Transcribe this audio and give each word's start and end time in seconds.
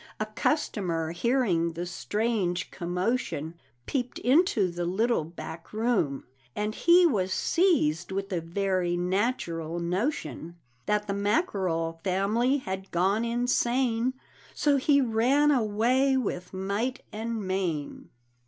A 0.19 0.25
customer 0.25 1.11
hearing 1.11 1.73
the 1.73 1.85
strange 1.85 2.71
commotion, 2.71 3.53
Peeped 3.85 4.17
into 4.17 4.67
the 4.71 4.85
little 4.85 5.23
back 5.23 5.71
room, 5.71 6.23
and 6.55 6.73
he 6.73 7.05
Was 7.05 7.31
seized 7.31 8.11
with 8.11 8.29
the 8.29 8.41
very 8.41 8.97
natural 8.97 9.79
notion 9.79 10.55
That 10.87 11.05
the 11.05 11.13
Mackerel 11.13 11.99
family 12.03 12.57
had 12.57 12.89
gone 12.89 13.23
insane; 13.23 14.15
So 14.55 14.77
he 14.77 15.01
ran 15.01 15.51
away 15.51 16.17
with 16.17 16.51
might 16.51 17.03
and 17.13 17.39
main. 17.47 18.09